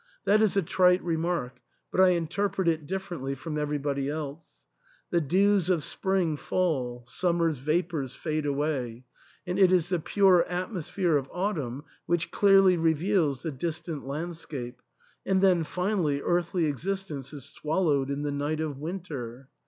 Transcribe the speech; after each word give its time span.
That 0.25 0.41
is 0.41 0.57
a 0.57 0.63
trite 0.63 1.03
remark; 1.03 1.57
but 1.91 2.01
I 2.01 2.07
interpret 2.13 2.67
it 2.67 2.87
differently 2.87 3.35
from 3.35 3.55
everybody 3.55 4.09
else. 4.09 4.65
The 5.11 5.21
dews 5.21 5.69
of 5.69 5.83
spring 5.83 6.37
fall, 6.37 7.03
summer's 7.05 7.59
vapours 7.59 8.15
fade 8.15 8.47
away, 8.47 9.03
and 9.45 9.59
it 9.59 9.71
is 9.71 9.89
the 9.89 9.99
pure 9.99 10.43
at 10.45 10.73
mosphere 10.73 11.19
of 11.19 11.29
autumn 11.31 11.83
which 12.07 12.31
clearly 12.31 12.77
reveals 12.77 13.43
the 13.43 13.51
distant 13.51 14.07
landscape, 14.07 14.81
and 15.23 15.39
then 15.39 15.63
finally 15.63 16.19
earthly 16.23 16.65
existence 16.65 17.31
is 17.31 17.43
swal 17.53 17.85
lowed 17.85 18.09
in 18.09 18.23
the 18.23 18.31
night 18.31 18.59
of 18.59 18.79
winter. 18.79 19.49